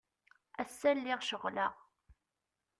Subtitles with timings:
[0.61, 1.73] Ass-a lliɣ ceɣleɣ.